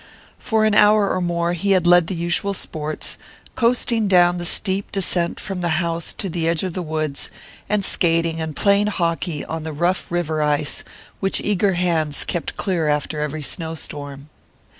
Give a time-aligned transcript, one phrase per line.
[0.39, 3.19] For an hour or more he had led the usual sports,
[3.53, 7.29] coasting down the steep descent from the house to the edge of the woods,
[7.69, 10.83] and skating and playing hockey on the rough river ice
[11.19, 14.29] which eager hands kept clear after every snow storm.